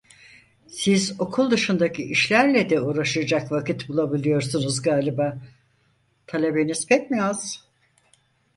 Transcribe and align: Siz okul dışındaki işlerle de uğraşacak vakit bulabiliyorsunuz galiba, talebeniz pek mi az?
Siz 0.67 1.15
okul 1.21 1.51
dışındaki 1.51 2.03
işlerle 2.03 2.69
de 2.69 2.81
uğraşacak 2.81 3.51
vakit 3.51 3.89
bulabiliyorsunuz 3.89 4.81
galiba, 4.81 5.37
talebeniz 6.27 6.87
pek 6.87 7.11
mi 7.11 7.23
az? 7.23 7.65